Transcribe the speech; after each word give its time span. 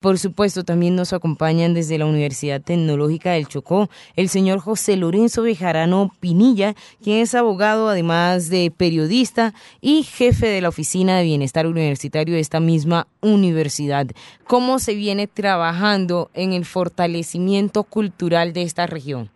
Por 0.00 0.16
supuesto, 0.16 0.64
también 0.64 0.96
nos 0.96 1.12
acompañan 1.12 1.74
desde 1.74 1.98
la 1.98 2.06
Universidad 2.06 2.62
Tecnológica 2.62 3.32
del 3.32 3.48
Chocó 3.48 3.88
el 4.16 4.28
señor 4.28 4.58
José 4.58 4.96
Lorenzo 4.96 5.42
Bejarano 5.42 6.08
Pinilla, 6.22 6.72
quien 7.04 7.18
es 7.18 7.34
abogado, 7.34 7.90
además 7.90 8.48
de 8.48 8.72
periodista 8.74 9.52
y 9.82 10.04
jefe 10.04 10.46
de 10.46 10.62
la 10.62 10.70
Oficina 10.70 11.18
de 11.18 11.24
Bienestar 11.24 11.66
Universitario 11.66 12.32
de 12.32 12.40
esta 12.40 12.60
misma 12.60 13.08
universidad. 13.20 14.06
¿Cómo 14.44 14.78
se 14.78 14.94
viene 14.94 15.26
trabajando 15.26 16.30
en 16.32 16.54
el 16.54 16.64
fortalecimiento 16.64 17.84
cultural 17.84 18.54
de 18.54 18.62
esta 18.62 18.86
región? 18.86 19.28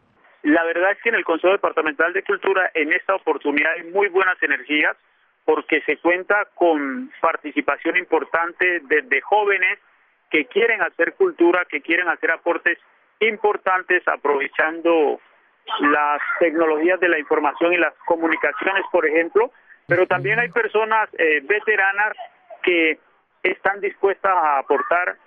La 0.44 0.64
verdad 0.64 0.92
es 0.92 0.98
que 1.02 1.10
en 1.10 1.16
el 1.16 1.26
Consejo 1.26 1.52
Departamental 1.52 2.14
de 2.14 2.22
Cultura, 2.22 2.70
en 2.72 2.90
esta 2.94 3.14
oportunidad 3.14 3.70
hay 3.72 3.90
muy 3.92 4.08
buenas 4.08 4.42
energías 4.42 4.96
porque 5.44 5.82
se 5.82 5.98
cuenta 5.98 6.48
con 6.54 7.12
participación 7.20 7.98
importante 7.98 8.80
desde 8.88 9.20
jóvenes, 9.20 9.78
que 10.34 10.46
quieren 10.46 10.82
hacer 10.82 11.14
cultura, 11.14 11.64
que 11.64 11.80
quieren 11.80 12.08
hacer 12.08 12.32
aportes 12.32 12.76
importantes 13.20 14.02
aprovechando 14.08 15.20
las 15.78 16.20
tecnologías 16.40 16.98
de 16.98 17.08
la 17.08 17.20
información 17.20 17.72
y 17.72 17.76
las 17.76 17.94
comunicaciones, 18.04 18.82
por 18.90 19.06
ejemplo, 19.06 19.52
pero 19.86 20.08
también 20.08 20.40
hay 20.40 20.48
personas 20.48 21.08
eh, 21.18 21.40
veteranas 21.44 22.16
que 22.64 22.98
están 23.44 23.80
dispuestas 23.80 24.32
a 24.34 24.58
aportar 24.58 25.18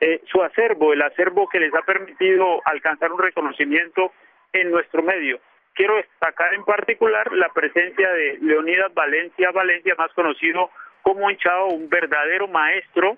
eh, 0.00 0.20
su 0.26 0.42
acervo, 0.42 0.92
el 0.92 1.02
acervo 1.02 1.48
que 1.48 1.60
les 1.60 1.72
ha 1.72 1.82
permitido 1.82 2.60
alcanzar 2.64 3.12
un 3.12 3.20
reconocimiento 3.20 4.10
en 4.52 4.72
nuestro 4.72 5.04
medio. 5.04 5.38
Quiero 5.74 5.94
destacar 5.94 6.54
en 6.54 6.64
particular 6.64 7.32
la 7.34 7.50
presencia 7.50 8.10
de 8.10 8.38
Leonidas 8.40 8.92
Valencia 8.94 9.52
Valencia, 9.52 9.94
más 9.96 10.12
conocido 10.12 10.70
como 11.02 11.30
Hinchado, 11.30 11.66
un 11.66 11.88
verdadero 11.88 12.48
maestro 12.48 13.16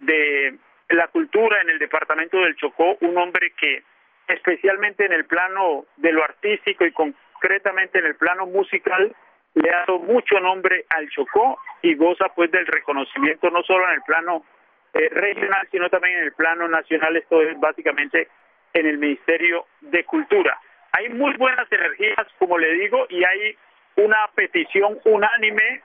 de 0.00 0.58
la 0.88 1.08
cultura 1.08 1.60
en 1.60 1.70
el 1.70 1.78
departamento 1.78 2.38
del 2.38 2.56
Chocó, 2.56 2.96
un 3.00 3.16
hombre 3.18 3.52
que 3.58 3.82
especialmente 4.28 5.04
en 5.04 5.12
el 5.12 5.24
plano 5.24 5.86
de 5.96 6.12
lo 6.12 6.24
artístico 6.24 6.84
y 6.84 6.92
concretamente 6.92 7.98
en 7.98 8.06
el 8.06 8.16
plano 8.16 8.46
musical 8.46 9.14
le 9.54 9.70
ha 9.70 9.78
dado 9.80 9.98
mucho 10.00 10.38
nombre 10.40 10.84
al 10.90 11.08
Chocó 11.10 11.58
y 11.82 11.94
goza 11.94 12.28
pues 12.34 12.50
del 12.50 12.66
reconocimiento 12.66 13.50
no 13.50 13.62
solo 13.62 13.88
en 13.88 13.94
el 13.94 14.02
plano 14.02 14.44
eh, 14.92 15.08
regional 15.10 15.66
sino 15.70 15.88
también 15.88 16.18
en 16.18 16.24
el 16.24 16.32
plano 16.32 16.68
nacional, 16.68 17.16
esto 17.16 17.40
es 17.42 17.58
básicamente 17.58 18.28
en 18.72 18.86
el 18.86 18.98
Ministerio 18.98 19.66
de 19.80 20.04
Cultura. 20.04 20.58
Hay 20.92 21.08
muy 21.08 21.34
buenas 21.34 21.70
energías, 21.70 22.26
como 22.38 22.58
le 22.58 22.72
digo, 22.74 23.06
y 23.08 23.24
hay 23.24 23.56
una 23.96 24.28
petición 24.34 24.98
unánime 25.04 25.82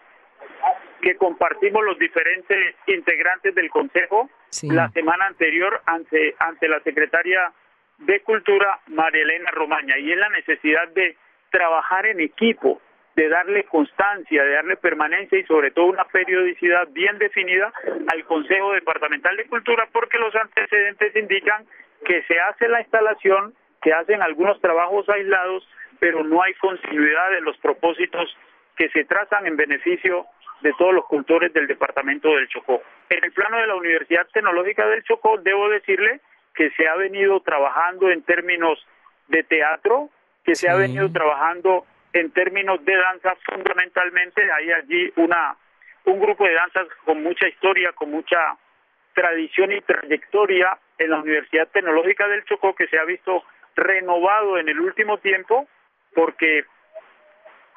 que 1.02 1.16
compartimos 1.16 1.84
los 1.84 1.98
diferentes 2.00 2.76
integrantes 2.88 3.54
del 3.56 3.70
Consejo 3.70 4.30
la 4.64 4.90
semana 4.90 5.26
anterior 5.26 5.82
ante, 5.86 6.36
ante 6.40 6.68
la 6.68 6.80
secretaria 6.82 7.52
de 7.98 8.22
Cultura, 8.22 8.80
María 8.88 9.24
Elena 9.24 9.52
Romaña, 9.52 9.98
y 9.98 10.12
es 10.12 10.18
la 10.18 10.30
necesidad 10.30 10.88
de 10.90 11.18
trabajar 11.50 12.06
en 12.06 12.20
equipo, 12.20 12.82
de 13.16 13.28
darle 13.28 13.66
constancia, 13.66 14.44
de 14.44 14.54
darle 14.54 14.78
permanencia 14.78 15.38
y 15.38 15.44
sobre 15.44 15.72
todo 15.72 15.86
una 15.88 16.06
periodicidad 16.06 16.88
bien 16.90 17.18
definida 17.18 17.72
al 18.08 18.24
Consejo 18.26 18.74
Departamental 18.74 19.36
de 19.38 19.46
Cultura, 19.46 19.88
porque 19.92 20.18
los 20.18 20.34
antecedentes 20.36 21.16
indican 21.16 21.66
que 22.06 22.24
se 22.24 22.40
hace 22.40 22.68
la 22.68 22.82
instalación, 22.82 23.54
que 23.82 23.94
hacen 23.94 24.22
algunos 24.22 24.60
trabajos 24.62 25.08
aislados, 25.10 25.68
pero 26.00 26.24
no 26.24 26.42
hay 26.42 26.54
continuidad 26.56 27.32
de 27.32 27.42
los 27.42 27.58
propósitos 27.58 28.36
que 28.76 28.90
se 28.90 29.04
trazan 29.06 29.46
en 29.46 29.58
beneficio 29.58 30.26
de 30.62 30.74
todos 30.74 30.94
los 30.94 31.06
cultores 31.06 31.54
del 31.54 31.68
departamento 31.68 32.36
del 32.36 32.48
Chocó. 32.48 32.82
En 33.10 33.24
el 33.24 33.32
plano 33.32 33.58
de 33.58 33.68
la 33.68 33.76
Universidad 33.76 34.28
Tecnológica 34.32 34.88
del 34.88 35.04
Chocó, 35.04 35.38
debo 35.38 35.70
decirle 35.70 36.22
que 36.54 36.70
se 36.72 36.88
ha 36.88 36.96
venido 36.96 37.40
trabajando 37.42 38.10
en 38.10 38.24
términos 38.24 38.86
de 39.28 39.44
teatro, 39.44 40.10
que 40.44 40.56
se 40.56 40.70
ha 40.70 40.76
venido 40.76 41.12
trabajando 41.12 41.86
en 42.14 42.32
términos 42.32 42.84
de 42.86 42.96
danza 42.96 43.36
fundamentalmente. 43.46 44.42
Hay 44.52 44.72
allí 44.72 45.14
una 45.16 45.56
un 46.06 46.20
grupo 46.20 46.46
de 46.46 46.54
danzas 46.54 46.88
con 47.06 47.22
mucha 47.22 47.48
historia, 47.48 47.92
con 47.94 48.10
mucha 48.10 48.58
tradición 49.14 49.72
y 49.72 49.82
trayectoria 49.82 50.78
en 50.98 51.12
la 51.12 51.20
Universidad 51.20 51.68
Tecnológica 51.68 52.28
del 52.28 52.44
Chocó 52.46 52.74
que 52.74 52.88
se 52.88 52.98
ha 52.98 53.06
visto 53.06 53.44
renovado 53.76 54.58
en 54.58 54.70
el 54.70 54.80
último 54.80 55.18
tiempo 55.20 55.68
porque 56.14 56.66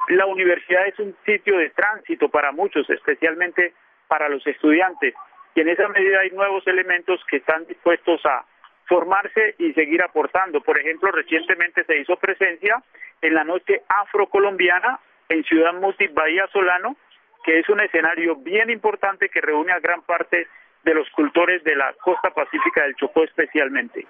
la 0.09 0.27
universidad 0.27 0.87
es 0.87 0.99
un 0.99 1.17
sitio 1.25 1.59
de 1.59 1.71
tránsito 1.71 2.29
para 2.29 2.53
muchos, 2.53 2.89
especialmente 2.91 3.75
para 4.09 4.29
los 4.29 4.47
estudiantes, 4.47 5.15
y 5.55 5.61
en 5.61 5.69
esa 5.69 5.89
medida 5.89 6.21
hay 6.21 6.31
nuevos 6.31 6.67
elementos 6.67 7.21
que 7.31 7.37
están 7.37 7.65
dispuestos 7.67 8.25
a 8.27 8.45
formarse 8.87 9.55
y 9.59 9.73
seguir 9.73 10.03
aportando. 10.03 10.61
Por 10.61 10.79
ejemplo, 10.79 11.11
recientemente 11.13 11.85
se 11.85 11.99
hizo 11.99 12.17
presencia 12.17 12.83
en 13.23 13.35
la 13.35 13.45
noche 13.45 13.83
afrocolombiana 13.89 14.99
en 15.29 15.45
Ciudad 15.45 15.73
Muti, 15.75 16.09
Bahía 16.09 16.47
Solano, 16.49 16.97
que 17.45 17.61
es 17.61 17.69
un 17.69 17.81
escenario 17.81 18.37
bien 18.37 18.69
importante 18.69 19.29
que 19.29 19.41
reúne 19.41 19.73
a 19.73 19.81
gran 19.81 20.03
parte 20.03 20.49
de 20.83 20.95
los 20.95 21.09
cultores 21.11 21.63
de 21.65 21.77
la 21.77 21.95
costa 21.95 22.31
pacífica 22.31 22.83
del 22.83 22.97
Chocó 22.97 23.25
especialmente. 23.25 24.07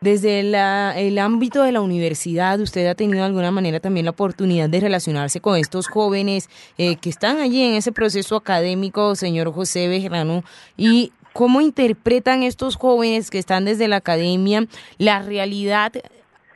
Desde 0.00 0.38
el 0.38 1.18
ámbito 1.18 1.64
de 1.64 1.72
la 1.72 1.80
universidad, 1.80 2.60
¿usted 2.60 2.86
ha 2.86 2.94
tenido 2.94 3.18
de 3.18 3.24
alguna 3.24 3.50
manera 3.50 3.80
también 3.80 4.04
la 4.04 4.12
oportunidad 4.12 4.68
de 4.68 4.78
relacionarse 4.78 5.40
con 5.40 5.56
estos 5.56 5.88
jóvenes 5.88 6.48
eh, 6.78 6.94
que 6.96 7.10
están 7.10 7.38
allí 7.38 7.64
en 7.64 7.74
ese 7.74 7.90
proceso 7.90 8.36
académico, 8.36 9.16
señor 9.16 9.52
José 9.52 9.88
Bejerano? 9.88 10.44
¿Y 10.76 11.12
cómo 11.32 11.60
interpretan 11.60 12.44
estos 12.44 12.76
jóvenes 12.76 13.28
que 13.28 13.40
están 13.40 13.64
desde 13.64 13.88
la 13.88 13.96
academia 13.96 14.68
la 14.98 15.20
realidad 15.20 15.92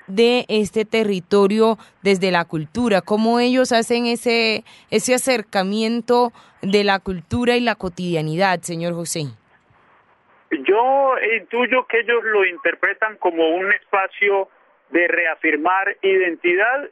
de 0.06 0.44
este 0.47 0.84
territorio 0.84 1.80
desde 2.04 2.30
la 2.30 2.44
cultura? 2.44 3.00
¿Cómo 3.00 3.41
ellos 3.41 3.72
hacen 3.72 4.06
ese, 4.06 4.64
ese 4.91 5.16
acercamiento 5.16 6.32
de 6.62 6.84
la 6.84 7.00
cultura 7.00 7.56
y 7.56 7.60
la 7.60 7.74
cotidianidad, 7.74 8.62
señor 8.62 8.94
José? 8.94 9.26
Yo 10.53 11.15
intuyo 11.39 11.87
que 11.87 12.01
ellos 12.01 12.23
lo 12.25 12.45
interpretan 12.45 13.17
como 13.17 13.49
un 13.49 13.73
espacio 13.73 14.51
de 14.91 15.09
reafirmar 15.09 15.97
identidad 16.03 16.91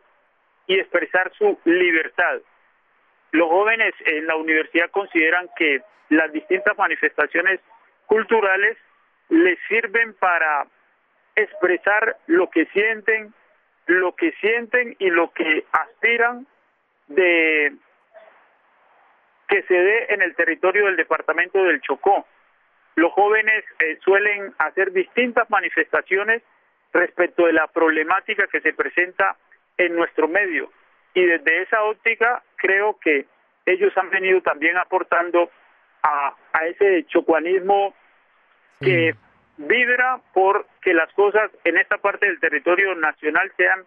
y 0.67 0.79
expresar 0.79 1.31
su 1.37 1.59
libertad. 1.65 2.41
Los 3.33 3.51
jóvenes 3.51 3.93
en 4.07 4.27
la 4.27 4.37
universidad 4.37 4.91
consideran 4.91 5.51
que 5.57 5.83
las 6.09 6.33
distintas 6.33 6.77
manifestaciones 6.79 7.61
culturales 8.07 8.79
les 9.29 9.59
sirven 9.69 10.15
para 10.15 10.67
expresar 11.37 12.17
lo 12.29 12.49
que 12.49 12.65
sienten, 12.67 13.35
lo 13.87 14.17
que 14.17 14.33
sienten 14.41 14.97
y 14.99 15.11
lo 15.11 15.33
que 15.33 15.65
aspiran 15.71 16.47
de 17.09 17.75
que 19.49 19.63
se 19.65 19.75
dé 19.75 20.07
en 20.15 20.23
el 20.23 20.35
territorio 20.35 20.87
del 20.87 20.97
departamento 20.97 21.63
del 21.63 21.83
Chocó 21.83 22.27
los 23.01 23.13
jóvenes 23.13 23.65
eh, 23.79 23.99
suelen 24.05 24.55
hacer 24.59 24.93
distintas 24.93 25.49
manifestaciones 25.49 26.43
respecto 26.93 27.47
de 27.47 27.55
la 27.55 27.67
problemática 27.69 28.47
que 28.47 28.61
se 28.61 28.75
presenta 28.75 29.37
en 29.79 29.97
nuestro 29.97 30.29
medio. 30.29 30.71
Y 31.15 31.25
desde 31.25 31.63
esa 31.63 31.83
óptica 31.85 32.43
creo 32.57 32.99
que 33.01 33.25
ellos 33.65 33.93
han 33.97 34.11
venido 34.11 34.43
también 34.43 34.77
aportando 34.77 35.51
a, 36.03 36.35
ese 36.67 37.07
chocuanismo 37.07 37.95
que 38.81 39.15
vibra 39.57 40.21
por 40.35 40.67
que 40.83 40.93
las 40.93 41.11
cosas 41.15 41.51
en 41.65 41.79
esta 41.79 41.97
parte 41.99 42.27
del 42.27 42.39
territorio 42.39 42.95
nacional 42.97 43.51
sean 43.57 43.85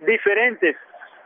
diferentes 0.00 0.76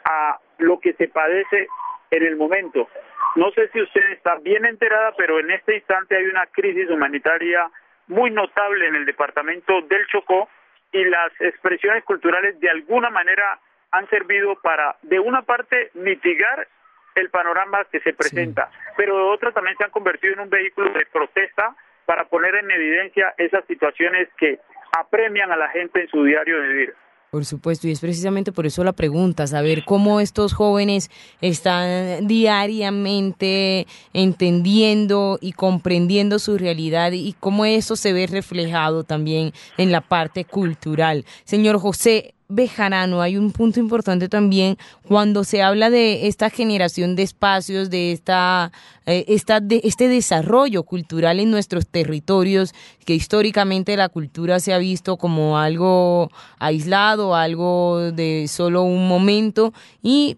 a 0.04 0.38
lo 0.58 0.78
que 0.78 0.92
se 0.92 1.08
padece 1.08 1.66
en 2.10 2.22
el 2.22 2.36
momento. 2.36 2.88
No 3.36 3.50
sé 3.50 3.68
si 3.68 3.80
usted 3.80 4.10
está 4.12 4.36
bien 4.36 4.64
enterada, 4.64 5.12
pero 5.16 5.40
en 5.40 5.50
este 5.50 5.76
instante 5.76 6.16
hay 6.16 6.24
una 6.24 6.46
crisis 6.46 6.88
humanitaria 6.88 7.68
muy 8.06 8.30
notable 8.30 8.86
en 8.86 8.94
el 8.94 9.06
departamento 9.06 9.81
del 9.82 10.06
Chocó 10.06 10.48
y 10.92 11.04
las 11.04 11.32
expresiones 11.40 12.04
culturales 12.04 12.58
de 12.60 12.70
alguna 12.70 13.10
manera 13.10 13.58
han 13.90 14.08
servido 14.08 14.56
para, 14.62 14.96
de 15.02 15.19
una 15.19 15.42
parte, 15.42 15.90
mitigar 15.94 16.69
el 17.14 17.31
panorama 17.31 17.84
que 17.90 18.00
se 18.00 18.12
presenta, 18.12 18.70
pero 18.96 19.16
de 19.16 19.22
otra 19.25 19.52
también 19.52 19.76
se 19.76 19.84
han 19.84 19.90
convertido 19.90 20.34
en 20.34 20.40
un 20.40 20.50
vehículo 20.50 20.90
de 20.90 21.06
protesta 21.06 21.75
para 22.06 22.25
poner 22.25 22.54
en 22.56 22.70
evidencia 22.70 23.34
esas 23.38 23.64
situaciones 23.66 24.28
que 24.37 24.58
apremian 24.96 25.50
a 25.50 25.56
la 25.56 25.69
gente 25.69 26.02
en 26.02 26.08
su 26.08 26.25
diario 26.25 26.60
de 26.60 26.69
vivir. 26.69 26.94
Por 27.34 27.44
supuesto, 27.44 27.88
y 27.88 27.90
es 27.90 27.98
precisamente 27.98 28.52
por 28.52 28.64
eso 28.64 28.84
la 28.84 28.92
pregunta, 28.92 29.48
saber 29.48 29.84
cómo 29.84 30.20
estos 30.20 30.52
jóvenes 30.52 31.10
están 31.40 32.28
diariamente 32.28 33.88
entendiendo 34.12 35.40
y 35.40 35.50
comprendiendo 35.50 36.38
su 36.38 36.56
realidad 36.58 37.10
y 37.10 37.34
cómo 37.40 37.64
eso 37.64 37.96
se 37.96 38.12
ve 38.12 38.28
reflejado 38.28 39.02
también 39.02 39.52
en 39.78 39.90
la 39.90 40.00
parte 40.00 40.44
cultural. 40.44 41.25
Señor 41.42 41.81
José, 41.81 42.34
Bejarano, 42.49 43.23
hay 43.23 43.38
un 43.38 43.52
punto 43.52 43.81
importante 43.81 44.29
también 44.29 44.76
cuando 45.08 45.44
se 45.44 45.62
habla 45.62 45.88
de 45.88 46.26
esta 46.26 46.50
generación 46.50 47.17
de 47.17 47.23
espacios, 47.23 47.88
de 47.88 48.12
esta, 48.12 48.70
eh, 49.06 49.25
esta 49.29 49.61
de 49.61 49.81
este 49.82 50.08
desarrollo 50.08 50.82
cultural 50.82 51.41
en 51.41 51.50
nuestros 51.50 51.87
territorios, 51.87 52.75
que 53.06 53.14
históricamente 53.14 53.96
la 53.96 54.11
cultura 54.11 54.61
se 54.61 54.75
ha 54.75 54.79
visto 54.79 55.17
como 55.17 55.58
algo 55.58 56.31
aislado, 56.58 57.35
algo 57.35 58.12
de 58.12 58.47
solo 58.47 58.82
un 58.82 59.08
momento 59.08 59.73
y 60.02 60.37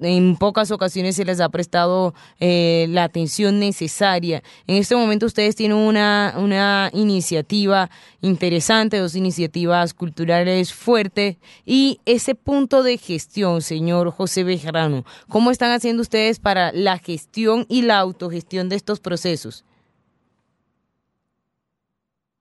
en 0.00 0.36
pocas 0.36 0.70
ocasiones 0.70 1.16
se 1.16 1.24
les 1.24 1.40
ha 1.40 1.48
prestado 1.48 2.14
eh, 2.40 2.86
la 2.88 3.04
atención 3.04 3.58
necesaria. 3.58 4.42
En 4.66 4.76
este 4.76 4.94
momento 4.94 5.26
ustedes 5.26 5.56
tienen 5.56 5.76
una, 5.76 6.34
una 6.36 6.90
iniciativa 6.92 7.88
interesante, 8.20 8.98
dos 8.98 9.16
iniciativas 9.16 9.94
culturales 9.94 10.72
fuertes 10.72 11.36
y 11.64 12.00
ese 12.06 12.34
punto 12.34 12.82
de 12.82 12.96
gestión, 12.98 13.60
señor 13.60 14.10
José 14.10 14.44
Bejarano, 14.44 15.04
¿cómo 15.28 15.50
están 15.50 15.72
haciendo 15.72 16.02
ustedes 16.02 16.38
para 16.40 16.72
la 16.72 16.98
gestión 16.98 17.66
y 17.68 17.82
la 17.82 17.98
autogestión 17.98 18.68
de 18.68 18.76
estos 18.76 19.00
procesos? 19.00 19.64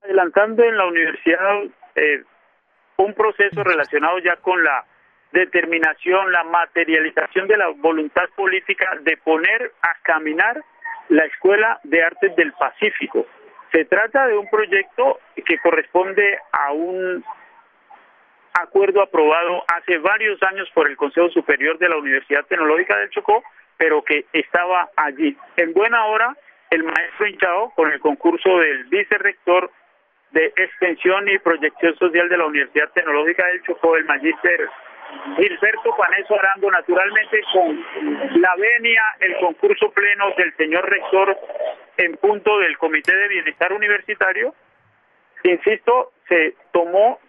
Adelantando 0.01 0.63
en 0.63 0.77
la 0.77 0.85
universidad 0.85 1.63
eh, 1.95 2.23
un 2.97 3.13
proceso 3.13 3.63
relacionado 3.63 4.19
ya 4.19 4.35
con 4.37 4.63
la 4.63 4.85
determinación, 5.31 6.31
la 6.31 6.43
materialización 6.43 7.47
de 7.47 7.57
la 7.57 7.67
voluntad 7.69 8.29
política 8.35 8.97
de 9.01 9.17
poner 9.17 9.71
a 9.81 9.95
caminar 10.03 10.63
la 11.09 11.25
Escuela 11.25 11.79
de 11.83 12.03
Artes 12.03 12.35
del 12.35 12.53
Pacífico. 12.53 13.25
Se 13.71 13.85
trata 13.85 14.27
de 14.27 14.37
un 14.37 14.49
proyecto 14.49 15.19
que 15.45 15.57
corresponde 15.59 16.39
a 16.51 16.71
un 16.71 17.23
acuerdo 18.53 19.01
aprobado 19.01 19.63
hace 19.67 19.97
varios 19.99 20.41
años 20.43 20.69
por 20.73 20.89
el 20.89 20.97
Consejo 20.97 21.29
Superior 21.29 21.77
de 21.77 21.89
la 21.89 21.97
Universidad 21.97 22.45
Tecnológica 22.45 22.97
del 22.97 23.09
Chocó, 23.09 23.43
pero 23.77 24.01
que 24.03 24.25
estaba 24.33 24.89
allí. 24.95 25.37
En 25.57 25.73
buena 25.73 26.05
hora, 26.05 26.35
el 26.71 26.83
maestro 26.83 27.27
hinchado, 27.27 27.71
con 27.75 27.91
el 27.91 27.99
concurso 27.99 28.59
del 28.59 28.85
vicerrector 28.85 29.71
de 30.31 30.47
Extensión 30.55 31.27
y 31.29 31.37
Proyección 31.39 31.95
Social 31.97 32.27
de 32.29 32.37
la 32.37 32.45
Universidad 32.45 32.89
Tecnológica 32.91 33.45
del 33.47 33.61
Chocó, 33.63 33.95
el 33.95 34.05
magíster 34.05 34.69
Gilberto 35.35 35.95
Paneso 35.95 36.35
Arango, 36.35 36.71
naturalmente 36.71 37.41
con 37.53 37.85
la 38.41 38.55
venia, 38.55 39.03
el 39.19 39.37
concurso 39.37 39.91
pleno 39.91 40.31
del 40.37 40.55
señor 40.55 40.89
rector 40.89 41.37
en 41.97 42.17
punto 42.17 42.59
del 42.59 42.77
Comité 42.77 43.15
de 43.15 43.27
Bienestar 43.27 43.73
Universitario, 43.73 44.53
insisto, 45.43 46.13
se 46.27 46.55
tomó 46.71 47.19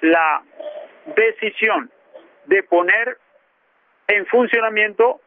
la 0.00 0.42
decisión 1.16 1.90
de 2.46 2.62
poner 2.62 3.18
en 4.08 4.26
funcionamiento 4.26 5.20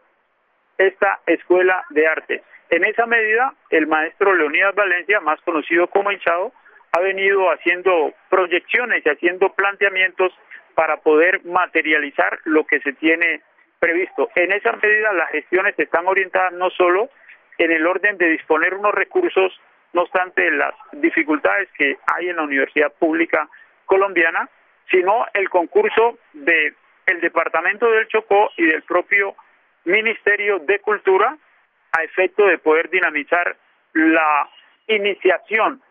esta 0.78 1.20
escuela 1.26 1.84
de 1.90 2.08
arte. 2.08 2.44
En 2.70 2.84
esa 2.84 3.06
medida, 3.06 3.54
el 3.70 3.88
maestro 3.88 4.36
Leonidas 4.36 4.76
Valencia, 4.76 5.20
más 5.22 5.40
conocido 5.42 5.88
como 5.88 6.12
Hinchado, 6.12 6.52
ha 6.92 7.00
venido 7.00 7.50
haciendo 7.52 8.14
proyecciones 8.30 9.06
y 9.06 9.10
haciendo 9.10 9.54
planteamientos 9.54 10.34
para 10.78 10.98
poder 10.98 11.44
materializar 11.44 12.38
lo 12.44 12.64
que 12.64 12.80
se 12.82 12.94
tiene 12.94 13.42
previsto. 13.80 14.30
En 14.36 14.52
esa 14.52 14.74
medida 14.74 15.12
las 15.12 15.32
gestiones 15.32 15.74
están 15.80 16.06
orientadas 16.08 16.54
no 16.54 16.70
solo 16.70 17.10
en 17.58 17.72
el 17.72 17.88
orden 17.88 18.20
de 18.20 18.30
disponer 18.30 18.76
unos 18.76 18.94
recursos, 18.94 19.60
no 19.94 20.04
obstante 20.04 20.52
las 20.52 20.76
dificultades 20.92 21.68
que 21.76 21.98
hay 22.14 22.30
en 22.30 22.36
la 22.36 22.44
Universidad 22.44 22.94
Pública 22.94 23.50
Colombiana, 23.88 24.48
sino 24.92 25.26
el 25.34 25.50
concurso 25.50 26.20
del 26.34 26.76
el 27.08 27.22
Departamento 27.22 27.90
del 27.90 28.08
Chocó 28.08 28.52
y 28.56 28.68
del 28.68 28.84
propio 28.84 29.36
Ministerio 29.86 30.60
de 30.60 30.78
Cultura 30.78 31.36
a 31.92 32.04
efecto 32.04 32.46
de 32.46 32.60
poder 32.60 32.92
dinamizar 32.92 33.58
la 33.94 34.48
iniciación 34.86 35.82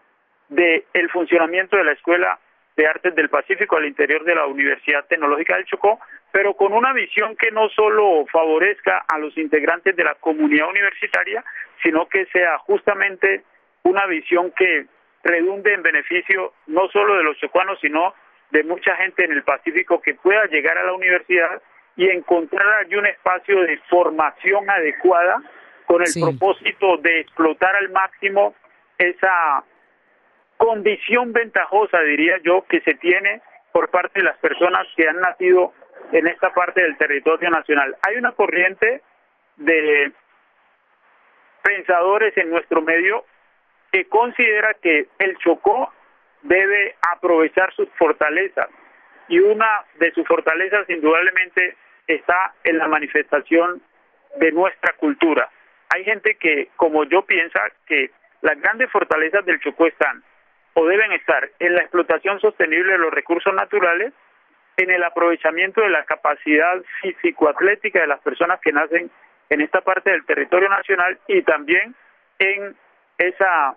del 0.48 0.84
el 0.92 1.10
funcionamiento 1.10 1.76
de 1.76 1.84
la 1.84 1.92
Escuela 1.92 2.38
de 2.76 2.86
Artes 2.86 3.14
del 3.14 3.30
Pacífico 3.30 3.76
al 3.76 3.86
interior 3.86 4.24
de 4.24 4.34
la 4.34 4.46
Universidad 4.46 5.06
Tecnológica 5.06 5.56
del 5.56 5.64
Chocó, 5.64 5.98
pero 6.30 6.54
con 6.54 6.72
una 6.72 6.92
visión 6.92 7.34
que 7.36 7.50
no 7.50 7.68
solo 7.70 8.26
favorezca 8.30 9.04
a 9.08 9.18
los 9.18 9.36
integrantes 9.38 9.96
de 9.96 10.04
la 10.04 10.14
comunidad 10.16 10.68
universitaria, 10.68 11.42
sino 11.82 12.06
que 12.06 12.26
sea 12.26 12.58
justamente 12.58 13.42
una 13.84 14.06
visión 14.06 14.52
que 14.56 14.86
redunde 15.24 15.72
en 15.72 15.82
beneficio 15.82 16.52
no 16.66 16.88
solo 16.88 17.16
de 17.16 17.24
los 17.24 17.38
chocuanos, 17.38 17.78
sino 17.80 18.14
de 18.50 18.62
mucha 18.64 18.94
gente 18.96 19.24
en 19.24 19.32
el 19.32 19.42
Pacífico 19.42 20.00
que 20.00 20.14
pueda 20.14 20.44
llegar 20.46 20.76
a 20.76 20.84
la 20.84 20.92
universidad 20.92 21.62
y 21.96 22.08
encontrar 22.10 22.66
allí 22.80 22.94
un 22.94 23.06
espacio 23.06 23.62
de 23.62 23.78
formación 23.88 24.68
adecuada 24.68 25.42
con 25.86 26.02
el 26.02 26.12
propósito 26.20 26.98
de 26.98 27.20
explotar 27.20 27.74
al 27.74 27.90
máximo 27.90 28.54
esa 28.98 29.64
condición 30.56 31.32
ventajosa, 31.32 32.00
diría 32.00 32.38
yo, 32.42 32.64
que 32.68 32.80
se 32.80 32.94
tiene 32.94 33.42
por 33.72 33.90
parte 33.90 34.20
de 34.20 34.24
las 34.24 34.38
personas 34.38 34.86
que 34.96 35.08
han 35.08 35.20
nacido 35.20 35.72
en 36.12 36.26
esta 36.26 36.52
parte 36.54 36.82
del 36.82 36.96
territorio 36.96 37.50
nacional. 37.50 37.96
Hay 38.06 38.16
una 38.16 38.32
corriente 38.32 39.02
de 39.56 40.12
pensadores 41.62 42.36
en 42.36 42.50
nuestro 42.50 42.80
medio 42.80 43.24
que 43.90 44.06
considera 44.06 44.74
que 44.74 45.08
el 45.18 45.36
Chocó 45.38 45.92
debe 46.42 46.94
aprovechar 47.12 47.72
sus 47.74 47.88
fortalezas 47.98 48.68
y 49.28 49.40
una 49.40 49.84
de 49.98 50.12
sus 50.12 50.26
fortalezas 50.26 50.88
indudablemente 50.88 51.76
está 52.06 52.54
en 52.62 52.78
la 52.78 52.86
manifestación 52.86 53.82
de 54.36 54.52
nuestra 54.52 54.94
cultura. 54.94 55.50
Hay 55.94 56.04
gente 56.04 56.36
que, 56.36 56.68
como 56.76 57.04
yo, 57.04 57.22
piensa 57.22 57.60
que 57.86 58.10
las 58.42 58.60
grandes 58.60 58.90
fortalezas 58.90 59.44
del 59.44 59.60
Chocó 59.60 59.86
están 59.86 60.22
o 60.78 60.84
deben 60.84 61.10
estar 61.12 61.48
en 61.58 61.74
la 61.74 61.80
explotación 61.80 62.38
sostenible 62.38 62.92
de 62.92 62.98
los 62.98 63.12
recursos 63.12 63.52
naturales, 63.54 64.12
en 64.76 64.90
el 64.90 65.02
aprovechamiento 65.04 65.80
de 65.80 65.88
la 65.88 66.04
capacidad 66.04 66.82
físico-atlética 67.00 68.02
de 68.02 68.06
las 68.06 68.20
personas 68.20 68.60
que 68.60 68.72
nacen 68.72 69.10
en 69.48 69.60
esta 69.62 69.80
parte 69.80 70.10
del 70.10 70.26
territorio 70.26 70.68
nacional 70.68 71.18
y 71.28 71.40
también 71.40 71.94
en 72.38 72.76
esa, 73.16 73.74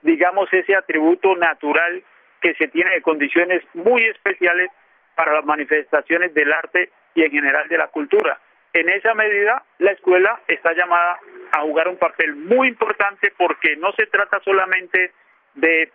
digamos, 0.00 0.50
ese 0.54 0.74
atributo 0.74 1.36
natural 1.36 2.02
que 2.40 2.54
se 2.54 2.68
tiene 2.68 2.92
de 2.92 3.02
condiciones 3.02 3.62
muy 3.74 4.02
especiales 4.04 4.70
para 5.14 5.34
las 5.34 5.44
manifestaciones 5.44 6.32
del 6.32 6.50
arte 6.50 6.90
y 7.14 7.24
en 7.24 7.30
general 7.30 7.68
de 7.68 7.76
la 7.76 7.88
cultura. 7.88 8.40
En 8.72 8.88
esa 8.88 9.12
medida, 9.12 9.62
la 9.80 9.92
escuela 9.92 10.40
está 10.48 10.72
llamada 10.72 11.20
a 11.52 11.60
jugar 11.60 11.88
un 11.88 11.98
papel 11.98 12.34
muy 12.36 12.68
importante 12.68 13.34
porque 13.36 13.76
no 13.76 13.92
se 13.92 14.06
trata 14.06 14.40
solamente 14.40 15.12
de 15.56 15.92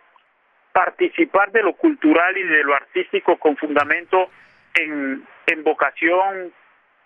participar 0.78 1.50
de 1.50 1.64
lo 1.64 1.72
cultural 1.72 2.38
y 2.38 2.44
de 2.44 2.62
lo 2.62 2.72
artístico 2.72 3.36
con 3.36 3.56
fundamento 3.56 4.30
en, 4.74 5.26
en 5.48 5.64
vocación, 5.64 6.52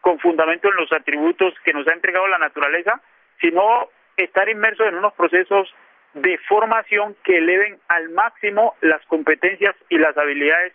con 0.02 0.18
fundamento 0.18 0.68
en 0.68 0.76
los 0.76 0.92
atributos 0.92 1.54
que 1.64 1.72
nos 1.72 1.88
ha 1.88 1.94
entregado 1.94 2.28
la 2.28 2.36
naturaleza, 2.36 3.00
sino 3.40 3.88
estar 4.18 4.46
inmersos 4.50 4.86
en 4.88 4.96
unos 4.96 5.14
procesos 5.14 5.74
de 6.12 6.36
formación 6.46 7.16
que 7.24 7.38
eleven 7.38 7.78
al 7.88 8.10
máximo 8.10 8.74
las 8.82 9.00
competencias 9.06 9.74
y 9.88 9.96
las 9.96 10.18
habilidades 10.18 10.74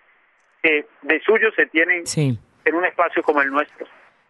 que 0.63 0.87
de 1.03 1.19
suyo 1.19 1.51
se 1.51 1.67
tienen 1.67 2.03
en 2.15 2.75
un 2.75 2.83
espacio 2.83 3.21
como 3.21 3.43
el 3.43 3.51
nuestro. 3.51 3.85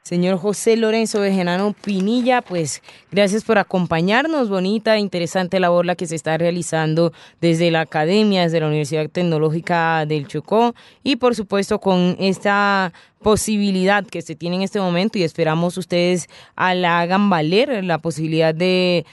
Señor 0.07 0.37
José 0.37 0.77
Lorenzo 0.77 1.19
Vejenano 1.19 1.75
Pinilla, 1.83 2.41
pues 2.41 2.81
gracias 3.11 3.43
por 3.43 3.57
acompañarnos. 3.57 4.47
Bonita, 4.47 4.95
e 4.95 4.99
interesante 4.99 5.59
labor 5.59 5.85
la 5.85 5.95
que 5.95 6.07
se 6.07 6.15
está 6.15 6.37
realizando 6.37 7.11
desde 7.41 7.71
la 7.71 7.81
academia, 7.81 8.43
desde 8.43 8.61
la 8.61 8.67
Universidad 8.67 9.09
Tecnológica 9.09 10.05
del 10.05 10.25
Chocó 10.29 10.73
y 11.03 11.17
por 11.17 11.35
supuesto 11.35 11.79
con 11.79 12.15
esta 12.21 12.93
posibilidad 13.21 14.05
que 14.05 14.21
se 14.21 14.35
tiene 14.35 14.55
en 14.55 14.61
este 14.61 14.79
momento 14.79 15.17
y 15.17 15.23
esperamos 15.23 15.77
ustedes 15.77 16.29
la 16.55 17.01
hagan 17.01 17.29
valer 17.29 17.83
la 17.83 17.97
posibilidad 17.97 18.55
de, 18.55 19.05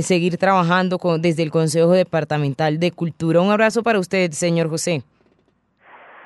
seguir 0.00 0.38
trabajando 0.38 0.98
con, 0.98 1.20
desde 1.20 1.42
el 1.42 1.50
Consejo 1.50 1.92
Departamental 1.92 2.80
de 2.80 2.90
Cultura. 2.90 3.42
Un 3.42 3.50
abrazo 3.50 3.82
para 3.82 3.98
usted, 3.98 4.32
señor 4.32 4.70
José. 4.70 5.02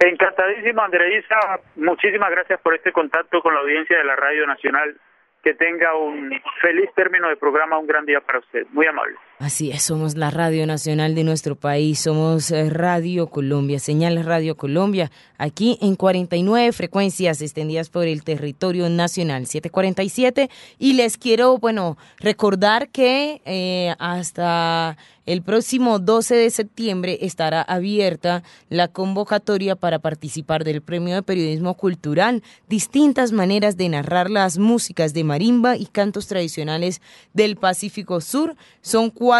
Encantadísimo, 0.05 0.83
Andreisa. 0.83 1.61
Muchísimas 1.77 2.31
gracias 2.31 2.61
por 2.61 2.75
este 2.75 2.91
contacto 2.91 3.41
con 3.41 3.55
la 3.55 3.61
audiencia 3.61 3.97
de 3.97 4.05
la 4.05 4.17
Radio 4.17 4.47
Nacional. 4.47 4.97
Que 5.45 5.55
tenga 5.55 5.95
un 5.95 6.41
feliz 6.61 6.91
término 6.95 7.29
de 7.29 7.37
programa, 7.37 7.79
un 7.79 7.87
gran 7.87 8.05
día 8.05 8.21
para 8.21 8.41
usted. 8.41 8.67
Muy 8.71 8.87
amable. 8.87 9.17
Así 9.43 9.73
es, 9.73 9.83
somos 9.83 10.17
la 10.17 10.31
radio 10.31 10.69
nacional 10.69 11.17
de 11.17 11.25
nuestro 11.25 11.57
país, 11.57 11.99
somos 11.99 12.53
eh, 12.53 12.71
Radio 12.71 13.27
Colombia, 13.27 13.81
señal 13.81 14.23
Radio 14.25 14.57
Colombia, 14.57 15.11
aquí 15.37 15.79
en 15.83 15.97
49 15.97 16.71
frecuencias 16.71 17.43
extendidas 17.43 17.91
por 17.91 18.07
el 18.07 18.23
territorio 18.23 18.89
nacional, 18.89 19.49
747. 19.49 20.49
Y 20.79 20.93
les 20.93 21.19
quiero, 21.19 21.59
bueno, 21.59 21.99
recordar 22.19 22.91
que 22.91 23.43
eh, 23.45 23.97
hasta 23.99 24.97
el 25.25 25.43
próximo 25.43 26.01
12 26.01 26.35
de 26.35 26.51
septiembre 26.51 27.19
estará 27.23 27.63
abierta 27.63 28.43
la 28.69 28.89
convocatoria 28.89 29.77
para 29.77 30.01
participar 30.01 30.65
del 30.65 30.83
Premio 30.83 31.15
de 31.15 31.23
Periodismo 31.23 31.75
Cultural, 31.75 32.43
distintas 32.69 33.31
maneras 33.31 33.77
de 33.77 33.89
narrar 33.89 34.31
las 34.31 34.59
músicas 34.59 35.15
de 35.15 35.23
marimba 35.23 35.77
y 35.77 35.87
cantos 35.87 36.27
tradicionales 36.27 37.01
del 37.35 37.57
Pacífico 37.57 38.21
Sur. 38.21 38.57
Son 38.81 39.11
cuatro 39.11 39.32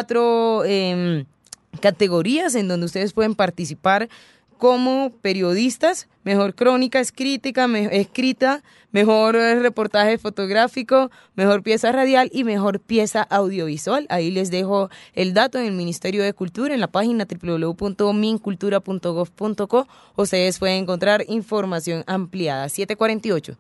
em, 0.65 1.25
categorías 1.81 2.55
en 2.55 2.69
donde 2.69 2.87
ustedes 2.87 3.13
pueden 3.13 3.35
participar 3.35 4.09
como 4.63 5.11
periodistas, 5.23 6.07
mejor 6.23 6.55
crónica 6.55 7.01
escrita, 7.01 7.67
escrita, 7.91 8.63
mejor 8.93 9.35
eh, 9.35 9.59
reportaje 9.59 10.19
fotográfico, 10.19 11.11
mejor 11.35 11.65
pieza 11.65 11.91
radial 11.91 12.31
y 12.33 12.45
mejor 12.45 12.79
pieza 12.79 13.23
audiovisual. 13.23 14.07
Ahí 14.09 14.31
les 14.31 14.53
dejo 14.53 14.89
el 15.15 15.35
dato 15.35 15.59
en 15.59 15.67
el 15.67 15.73
Ministerio 15.73 16.23
de 16.23 16.33
Cultura 16.33 16.75
en 16.75 16.81
la 16.81 16.87
página 16.87 17.27
www.mincultura.gov.co. 17.27 19.89
Ustedes 20.15 20.61
pueden 20.61 20.85
encontrar 20.85 21.25
información 21.27 22.05
ampliada. 22.07 22.69
748. 22.69 23.59